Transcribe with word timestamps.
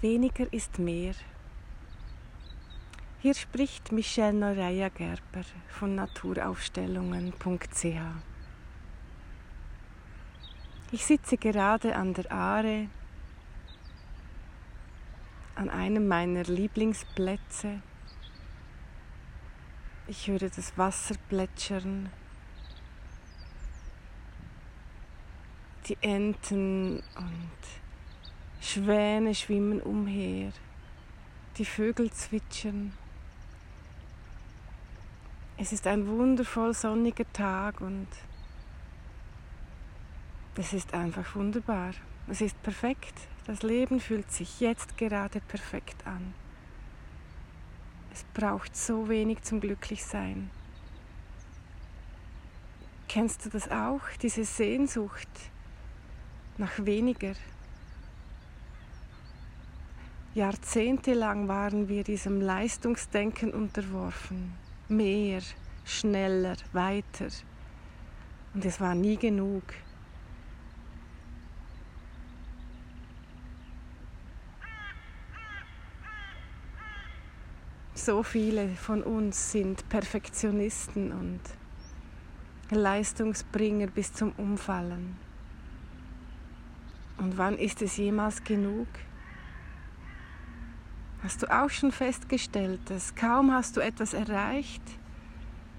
Weniger 0.00 0.50
ist 0.50 0.78
mehr. 0.78 1.14
Hier 3.18 3.34
spricht 3.34 3.92
Michelle 3.92 4.32
Noreia 4.32 4.88
Gerber 4.88 5.44
von 5.68 5.94
naturaufstellungen.ch. 5.94 7.84
Ich 10.90 11.04
sitze 11.04 11.36
gerade 11.36 11.94
an 11.94 12.14
der 12.14 12.32
Aare, 12.32 12.88
an 15.54 15.68
einem 15.68 16.08
meiner 16.08 16.44
Lieblingsplätze. 16.44 17.82
Ich 20.06 20.28
höre 20.28 20.48
das 20.48 20.78
Wasser 20.78 21.16
plätschern, 21.28 22.08
die 25.88 25.98
Enten 26.00 27.02
und 27.16 27.50
Schwäne 28.60 29.34
schwimmen 29.34 29.80
umher, 29.80 30.52
die 31.56 31.64
Vögel 31.64 32.10
zwitschern. 32.12 32.92
Es 35.56 35.72
ist 35.72 35.86
ein 35.86 36.06
wundervoll 36.06 36.74
sonniger 36.74 37.30
Tag 37.32 37.80
und 37.80 38.06
es 40.56 40.74
ist 40.74 40.92
einfach 40.92 41.34
wunderbar. 41.34 41.92
Es 42.28 42.42
ist 42.42 42.62
perfekt. 42.62 43.14
Das 43.46 43.62
Leben 43.62 43.98
fühlt 43.98 44.30
sich 44.30 44.60
jetzt 44.60 44.98
gerade 44.98 45.40
perfekt 45.40 46.06
an. 46.06 46.34
Es 48.12 48.24
braucht 48.34 48.76
so 48.76 49.08
wenig 49.08 49.42
zum 49.42 49.60
Glücklichsein. 49.60 50.50
Kennst 53.08 53.44
du 53.44 53.48
das 53.48 53.70
auch, 53.70 54.02
diese 54.20 54.44
Sehnsucht 54.44 55.28
nach 56.58 56.84
weniger? 56.84 57.32
Jahrzehntelang 60.40 61.48
waren 61.48 61.86
wir 61.88 62.02
diesem 62.02 62.40
Leistungsdenken 62.40 63.52
unterworfen. 63.52 64.54
Mehr, 64.88 65.42
schneller, 65.84 66.56
weiter. 66.72 67.26
Und 68.54 68.64
es 68.64 68.80
war 68.80 68.94
nie 68.94 69.18
genug. 69.18 69.62
So 77.92 78.22
viele 78.22 78.70
von 78.70 79.02
uns 79.02 79.52
sind 79.52 79.86
Perfektionisten 79.90 81.12
und 81.12 81.40
Leistungsbringer 82.70 83.88
bis 83.88 84.14
zum 84.14 84.32
Umfallen. 84.38 85.18
Und 87.18 87.36
wann 87.36 87.58
ist 87.58 87.82
es 87.82 87.98
jemals 87.98 88.42
genug? 88.42 88.88
Hast 91.22 91.42
du 91.42 91.46
auch 91.54 91.68
schon 91.68 91.92
festgestellt, 91.92 92.80
dass 92.86 93.14
kaum 93.14 93.52
hast 93.52 93.76
du 93.76 93.80
etwas 93.80 94.14
erreicht, 94.14 94.82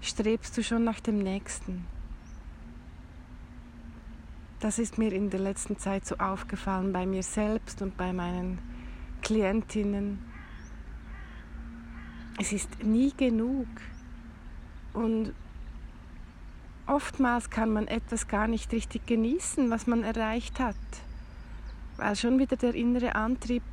strebst 0.00 0.56
du 0.56 0.62
schon 0.62 0.84
nach 0.84 1.00
dem 1.00 1.18
nächsten? 1.18 1.84
Das 4.60 4.78
ist 4.78 4.96
mir 4.96 5.12
in 5.12 5.30
der 5.30 5.40
letzten 5.40 5.76
Zeit 5.76 6.06
so 6.06 6.16
aufgefallen 6.18 6.92
bei 6.92 7.04
mir 7.04 7.24
selbst 7.24 7.82
und 7.82 7.96
bei 7.96 8.12
meinen 8.12 8.60
Klientinnen. 9.22 10.20
Es 12.40 12.52
ist 12.52 12.84
nie 12.84 13.12
genug 13.16 13.66
und 14.92 15.34
oftmals 16.86 17.50
kann 17.50 17.72
man 17.72 17.88
etwas 17.88 18.28
gar 18.28 18.46
nicht 18.46 18.72
richtig 18.72 19.04
genießen, 19.06 19.68
was 19.68 19.88
man 19.88 20.04
erreicht 20.04 20.60
hat, 20.60 20.76
weil 21.96 22.14
schon 22.14 22.38
wieder 22.38 22.56
der 22.56 22.74
innere 22.76 23.16
Antrieb 23.16 23.64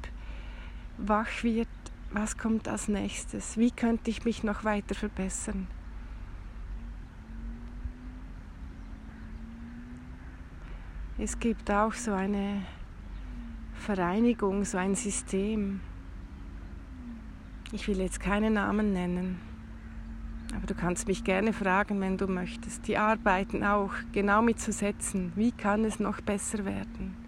wach 1.08 1.44
wird, 1.44 1.68
was 2.12 2.38
kommt 2.38 2.68
als 2.68 2.88
nächstes? 2.88 3.58
Wie 3.58 3.72
könnte 3.72 4.10
ich 4.10 4.26
mich 4.26 4.44
noch 4.44 4.64
weiter 4.64 4.96
verbessern? 4.96 5.68
Es 11.18 11.40
gibt 11.40 11.70
auch 11.70 11.94
so 11.94 12.14
eine 12.14 12.64
Vereinigung, 13.76 14.66
so 14.66 14.78
ein 14.78 14.96
System. 14.96 15.82
Ich 17.72 17.88
will 17.88 18.00
jetzt 18.00 18.20
keine 18.20 18.50
Namen 18.50 18.92
nennen, 18.92 19.40
aber 20.56 20.68
du 20.68 20.74
kannst 20.74 21.08
mich 21.08 21.24
gerne 21.24 21.54
fragen, 21.54 22.02
wenn 22.02 22.18
du 22.18 22.28
möchtest. 22.28 22.88
Die 22.88 22.98
arbeiten 22.98 23.64
auch 23.64 23.92
genau 24.12 24.42
mit 24.42 24.60
zu 24.60 24.72
setzen. 24.72 25.32
Wie 25.36 25.52
kann 25.52 25.86
es 25.86 26.00
noch 26.00 26.22
besser 26.22 26.66
werden? 26.66 27.21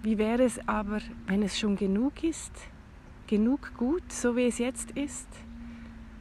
Wie 0.00 0.16
wäre 0.16 0.44
es 0.44 0.60
aber, 0.68 1.00
wenn 1.26 1.42
es 1.42 1.58
schon 1.58 1.74
genug 1.74 2.22
ist? 2.22 2.52
Genug 3.26 3.72
gut, 3.76 4.12
so 4.12 4.36
wie 4.36 4.46
es 4.46 4.58
jetzt 4.58 4.92
ist? 4.92 5.26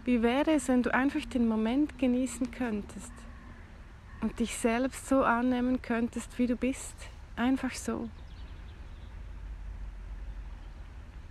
Wie 0.04 0.24
wäre 0.24 0.54
es, 0.54 0.68
wenn 0.68 0.82
du 0.82 0.92
einfach 0.92 1.24
den 1.26 1.48
Moment 1.48 2.00
genießen 2.00 2.50
könntest 2.50 3.12
und 4.22 4.40
dich 4.40 4.58
selbst 4.58 5.08
so 5.08 5.24
annehmen 5.24 5.80
könntest, 5.82 6.40
wie 6.40 6.48
du 6.48 6.56
bist? 6.56 6.96
Einfach 7.36 7.74
so. 7.74 8.10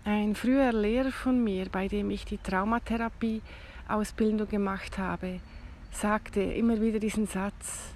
Ein 0.05 0.37
früher 0.37 0.73
Lehrer 0.73 1.11
von 1.11 1.43
mir, 1.43 1.69
bei 1.69 1.89
dem 1.89 2.11
ich 2.11 2.25
die 2.27 2.39
Traumatherapie-Ausbildung 2.39 4.49
gemacht 4.49 4.99
habe, 4.99 5.41
sagte 5.91 6.43
immer 6.43 6.81
wieder 6.81 7.01
diesen 7.01 7.27
Satz, 7.27 7.93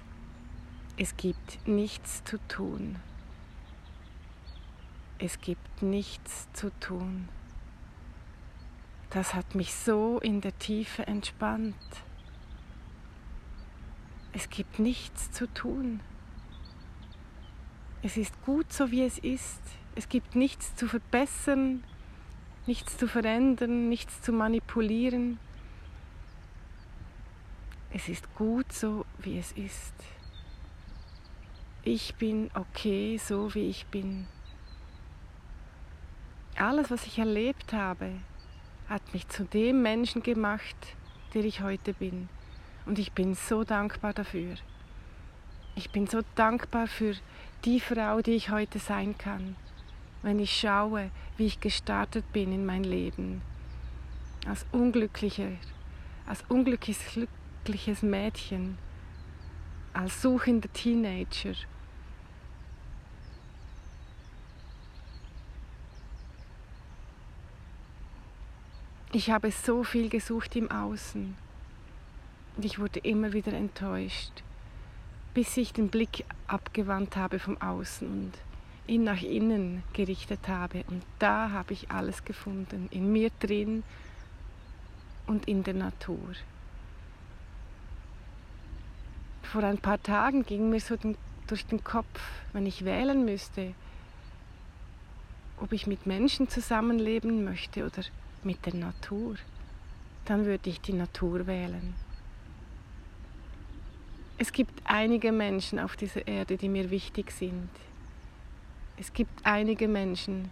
es 0.97 1.15
gibt 1.15 1.65
nichts 1.65 2.21
zu 2.25 2.37
tun 2.49 2.97
es 5.21 5.39
gibt 5.39 5.83
nichts 5.83 6.51
zu 6.51 6.71
tun. 6.79 7.29
Das 9.11 9.35
hat 9.35 9.53
mich 9.53 9.75
so 9.75 10.17
in 10.19 10.41
der 10.41 10.57
Tiefe 10.57 11.05
entspannt. 11.05 11.75
Es 14.33 14.49
gibt 14.49 14.79
nichts 14.79 15.31
zu 15.31 15.45
tun. 15.53 15.99
Es 18.01 18.17
ist 18.17 18.33
gut 18.45 18.73
so, 18.73 18.89
wie 18.89 19.03
es 19.03 19.19
ist. 19.19 19.61
Es 19.93 20.09
gibt 20.09 20.35
nichts 20.35 20.75
zu 20.75 20.87
verbessern, 20.87 21.83
nichts 22.65 22.97
zu 22.97 23.07
verändern, 23.07 23.89
nichts 23.89 24.23
zu 24.23 24.31
manipulieren. 24.31 25.37
Es 27.93 28.09
ist 28.09 28.33
gut 28.33 28.73
so, 28.73 29.05
wie 29.19 29.37
es 29.37 29.51
ist. 29.51 29.93
Ich 31.83 32.15
bin 32.15 32.49
okay, 32.55 33.17
so 33.17 33.53
wie 33.53 33.69
ich 33.69 33.85
bin 33.85 34.25
alles, 36.61 36.91
was 36.91 37.05
ich 37.07 37.17
erlebt 37.17 37.73
habe, 37.73 38.11
hat 38.87 39.13
mich 39.13 39.27
zu 39.27 39.43
dem 39.45 39.81
Menschen 39.81 40.21
gemacht, 40.21 40.75
der 41.33 41.43
ich 41.43 41.61
heute 41.61 41.93
bin. 41.93 42.29
Und 42.85 42.99
ich 42.99 43.13
bin 43.13 43.35
so 43.35 43.63
dankbar 43.63 44.13
dafür. 44.13 44.55
Ich 45.75 45.91
bin 45.91 46.07
so 46.07 46.21
dankbar 46.35 46.87
für 46.87 47.15
die 47.65 47.79
Frau, 47.79 48.21
die 48.21 48.33
ich 48.33 48.49
heute 48.49 48.79
sein 48.79 49.17
kann, 49.17 49.55
wenn 50.21 50.39
ich 50.39 50.59
schaue, 50.59 51.09
wie 51.37 51.47
ich 51.47 51.59
gestartet 51.59 52.31
bin 52.31 52.51
in 52.51 52.65
mein 52.65 52.83
Leben. 52.83 53.41
Als 54.47 54.65
unglücklicher, 54.71 55.51
als 56.27 56.43
unglückliches 56.49 58.03
Mädchen, 58.03 58.77
als 59.93 60.21
suchender 60.21 60.71
Teenager 60.73 61.53
Ich 69.13 69.29
habe 69.29 69.51
so 69.51 69.83
viel 69.83 70.07
gesucht 70.07 70.55
im 70.55 70.71
Außen 70.71 71.35
und 72.55 72.65
ich 72.65 72.79
wurde 72.79 72.99
immer 72.99 73.33
wieder 73.33 73.51
enttäuscht, 73.51 74.31
bis 75.33 75.57
ich 75.57 75.73
den 75.73 75.89
Blick 75.89 76.23
abgewandt 76.47 77.17
habe 77.17 77.37
vom 77.37 77.61
Außen 77.61 78.07
und 78.07 78.31
ihn 78.87 79.03
nach 79.03 79.21
innen 79.21 79.83
gerichtet 79.91 80.47
habe. 80.47 80.85
Und 80.87 81.03
da 81.19 81.51
habe 81.51 81.73
ich 81.73 81.91
alles 81.91 82.23
gefunden, 82.23 82.87
in 82.91 83.11
mir 83.11 83.31
drin 83.41 83.83
und 85.27 85.45
in 85.45 85.63
der 85.63 85.73
Natur. 85.73 86.33
Vor 89.43 89.63
ein 89.65 89.77
paar 89.77 90.01
Tagen 90.01 90.45
ging 90.45 90.69
mir 90.69 90.79
so 90.79 90.95
durch 91.47 91.65
den 91.65 91.83
Kopf, 91.83 92.21
wenn 92.53 92.65
ich 92.65 92.85
wählen 92.85 93.25
müsste, 93.25 93.73
ob 95.57 95.73
ich 95.73 95.85
mit 95.85 96.05
Menschen 96.05 96.47
zusammenleben 96.47 97.43
möchte 97.43 97.85
oder 97.85 98.03
mit 98.45 98.65
der 98.65 98.75
Natur, 98.75 99.35
dann 100.25 100.45
würde 100.45 100.69
ich 100.69 100.81
die 100.81 100.93
Natur 100.93 101.47
wählen. 101.47 101.93
Es 104.37 104.51
gibt 104.51 104.81
einige 104.85 105.31
Menschen 105.31 105.77
auf 105.79 105.95
dieser 105.95 106.27
Erde, 106.27 106.57
die 106.57 106.69
mir 106.69 106.89
wichtig 106.89 107.31
sind. 107.31 107.69
Es 108.97 109.13
gibt 109.13 109.45
einige 109.45 109.87
Menschen, 109.87 110.49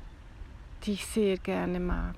die 0.83 0.93
ich 0.93 1.05
sehr 1.05 1.37
gerne 1.37 1.79
mag. 1.79 2.15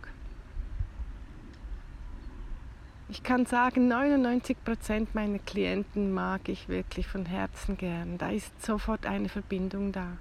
Ich 3.09 3.23
kann 3.23 3.45
sagen, 3.45 3.89
99 3.89 4.63
Prozent 4.63 5.15
meiner 5.15 5.39
Klienten 5.39 6.13
mag 6.13 6.47
ich 6.47 6.69
wirklich 6.69 7.07
von 7.07 7.25
Herzen 7.25 7.75
gern. 7.75 8.17
Da 8.17 8.29
ist 8.29 8.63
sofort 8.63 9.05
eine 9.05 9.27
Verbindung 9.27 9.91
da. 9.91 10.17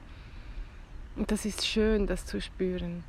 Und 1.14 1.30
das 1.30 1.44
ist 1.44 1.66
schön, 1.66 2.08
das 2.08 2.26
zu 2.26 2.40
spüren. 2.40 3.04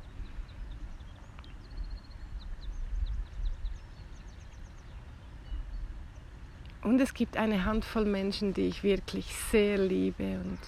Und 6.82 7.00
es 7.00 7.14
gibt 7.14 7.36
eine 7.36 7.64
Handvoll 7.64 8.04
Menschen, 8.04 8.54
die 8.54 8.66
ich 8.66 8.82
wirklich 8.82 9.34
sehr 9.50 9.78
liebe 9.78 10.40
und, 10.40 10.58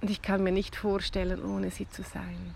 und 0.00 0.10
ich 0.10 0.22
kann 0.22 0.42
mir 0.42 0.52
nicht 0.52 0.74
vorstellen, 0.74 1.44
ohne 1.44 1.70
sie 1.70 1.88
zu 1.88 2.02
sein. 2.02 2.54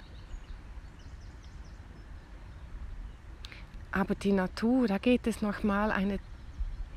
Aber 3.92 4.14
die 4.14 4.32
Natur, 4.32 4.86
da 4.86 4.98
geht 4.98 5.26
es 5.26 5.42
nochmal 5.42 5.90
eine, 5.90 6.18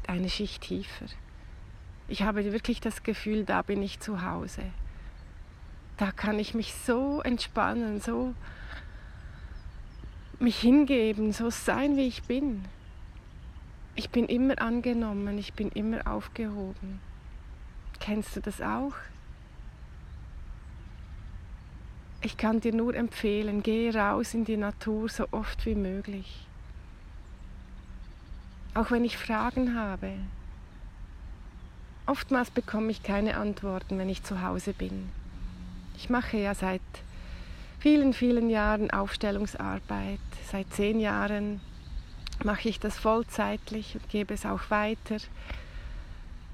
eine 0.07 0.29
Schicht 0.29 0.63
tiefer. 0.63 1.05
Ich 2.07 2.23
habe 2.23 2.51
wirklich 2.51 2.79
das 2.79 3.03
Gefühl, 3.03 3.43
da 3.43 3.61
bin 3.61 3.81
ich 3.81 3.99
zu 3.99 4.21
Hause. 4.21 4.63
Da 5.97 6.11
kann 6.11 6.39
ich 6.39 6.53
mich 6.53 6.73
so 6.73 7.21
entspannen, 7.21 8.01
so 8.01 8.33
mich 10.39 10.59
hingeben, 10.59 11.31
so 11.31 11.49
sein, 11.49 11.95
wie 11.97 12.07
ich 12.07 12.23
bin. 12.23 12.65
Ich 13.95 14.09
bin 14.09 14.25
immer 14.25 14.61
angenommen, 14.61 15.37
ich 15.37 15.53
bin 15.53 15.69
immer 15.69 16.07
aufgehoben. 16.07 16.99
Kennst 17.99 18.35
du 18.35 18.39
das 18.39 18.61
auch? 18.61 18.93
Ich 22.23 22.37
kann 22.37 22.61
dir 22.61 22.73
nur 22.73 22.95
empfehlen, 22.95 23.63
geh 23.63 23.89
raus 23.89 24.33
in 24.33 24.45
die 24.45 24.57
Natur 24.57 25.09
so 25.09 25.27
oft 25.31 25.65
wie 25.65 25.75
möglich. 25.75 26.47
Auch 28.73 28.91
wenn 28.91 29.03
ich 29.03 29.17
Fragen 29.17 29.75
habe. 29.75 30.13
Oftmals 32.05 32.51
bekomme 32.51 32.91
ich 32.91 33.03
keine 33.03 33.37
Antworten, 33.37 33.97
wenn 33.97 34.09
ich 34.09 34.23
zu 34.23 34.41
Hause 34.41 34.73
bin. 34.73 35.09
Ich 35.97 36.09
mache 36.09 36.37
ja 36.37 36.55
seit 36.55 36.81
vielen, 37.79 38.13
vielen 38.13 38.49
Jahren 38.49 38.91
Aufstellungsarbeit, 38.91 40.19
seit 40.49 40.71
zehn 40.73 40.99
Jahren 40.99 41.59
mache 42.45 42.69
ich 42.69 42.79
das 42.79 42.97
vollzeitlich 42.97 43.95
und 43.95 44.09
gebe 44.09 44.33
es 44.33 44.45
auch 44.45 44.69
weiter. 44.69 45.17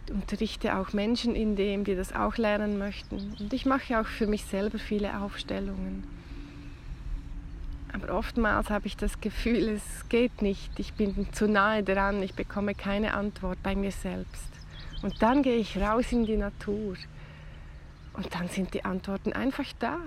Unterrichte 0.09 0.77
auch 0.77 0.93
Menschen 0.93 1.35
in 1.35 1.55
dem, 1.55 1.83
die 1.83 1.95
das 1.95 2.13
auch 2.13 2.37
lernen 2.37 2.77
möchten. 2.77 3.35
Und 3.39 3.53
ich 3.53 3.65
mache 3.65 3.99
auch 3.99 4.05
für 4.05 4.27
mich 4.27 4.45
selber 4.45 4.79
viele 4.79 5.19
Aufstellungen. 5.19 6.03
Aber 7.93 8.13
oftmals 8.13 8.69
habe 8.69 8.87
ich 8.87 8.95
das 8.95 9.19
Gefühl, 9.21 9.69
es 9.69 10.07
geht 10.09 10.41
nicht. 10.41 10.79
Ich 10.79 10.93
bin 10.93 11.27
zu 11.33 11.47
nahe 11.47 11.83
dran, 11.83 12.21
ich 12.21 12.35
bekomme 12.35 12.75
keine 12.75 13.13
Antwort 13.13 13.61
bei 13.63 13.75
mir 13.75 13.91
selbst. 13.91 14.51
Und 15.01 15.21
dann 15.21 15.43
gehe 15.43 15.57
ich 15.57 15.77
raus 15.77 16.11
in 16.11 16.25
die 16.25 16.37
Natur. 16.37 16.95
Und 18.13 18.33
dann 18.33 18.47
sind 18.49 18.73
die 18.73 18.85
Antworten 18.85 19.33
einfach 19.33 19.65
da 19.79 19.99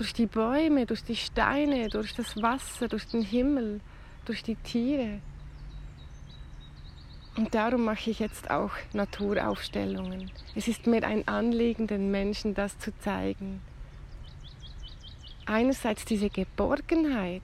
durch 0.00 0.14
die 0.14 0.24
Bäume, 0.24 0.86
durch 0.86 1.04
die 1.04 1.14
Steine, 1.14 1.90
durch 1.90 2.14
das 2.14 2.40
Wasser, 2.40 2.88
durch 2.88 3.06
den 3.06 3.20
Himmel, 3.20 3.82
durch 4.24 4.42
die 4.42 4.54
Tiere. 4.54 5.20
Und 7.36 7.54
darum 7.54 7.84
mache 7.84 8.08
ich 8.08 8.18
jetzt 8.18 8.50
auch 8.50 8.70
Naturaufstellungen. 8.94 10.30
Es 10.54 10.68
ist 10.68 10.86
mir 10.86 11.06
ein 11.06 11.28
Anliegen, 11.28 11.86
den 11.86 12.10
Menschen 12.10 12.54
das 12.54 12.78
zu 12.78 12.98
zeigen. 13.00 13.60
Einerseits 15.44 16.06
diese 16.06 16.30
Geborgenheit, 16.30 17.42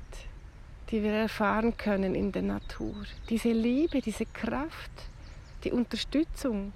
die 0.90 1.02
wir 1.02 1.12
erfahren 1.12 1.76
können 1.76 2.14
in 2.14 2.32
der 2.32 2.40
Natur, 2.40 3.04
diese 3.28 3.52
Liebe, 3.52 4.00
diese 4.00 4.24
Kraft, 4.24 4.92
die 5.62 5.72
Unterstützung. 5.72 6.72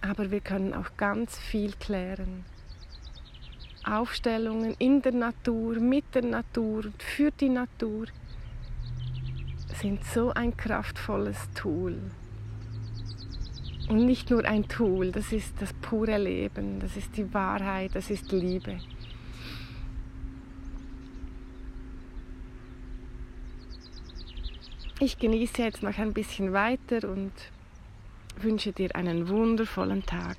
Aber 0.00 0.30
wir 0.30 0.40
können 0.40 0.72
auch 0.72 0.96
ganz 0.96 1.38
viel 1.38 1.74
klären. 1.74 2.46
Aufstellungen 3.84 4.74
in 4.78 5.02
der 5.02 5.12
Natur, 5.12 5.78
mit 5.80 6.14
der 6.14 6.24
Natur 6.24 6.86
und 6.86 7.02
für 7.02 7.30
die 7.30 7.48
Natur 7.48 8.06
sind 9.80 10.04
so 10.04 10.32
ein 10.32 10.56
kraftvolles 10.56 11.50
Tool. 11.54 11.98
Und 13.88 14.06
nicht 14.06 14.30
nur 14.30 14.44
ein 14.44 14.66
Tool, 14.66 15.12
das 15.12 15.32
ist 15.32 15.60
das 15.60 15.72
pure 15.74 16.16
Leben, 16.16 16.80
das 16.80 16.96
ist 16.96 17.16
die 17.16 17.32
Wahrheit, 17.34 17.90
das 17.94 18.10
ist 18.10 18.32
Liebe. 18.32 18.78
Ich 25.00 25.18
genieße 25.18 25.62
jetzt 25.62 25.82
noch 25.82 25.98
ein 25.98 26.14
bisschen 26.14 26.52
weiter 26.54 27.06
und 27.10 27.32
wünsche 28.40 28.72
dir 28.72 28.96
einen 28.96 29.28
wundervollen 29.28 30.06
Tag. 30.06 30.38